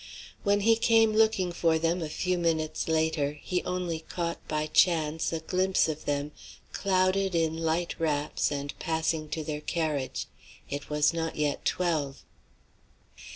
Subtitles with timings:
[0.41, 5.31] When he came looking for them a few minutes later, he only caught, by chance,
[5.31, 6.31] a glimpse of them,
[6.73, 10.25] clouded in light wraps and passing to their carriage.
[10.67, 12.23] It was not yet twelve.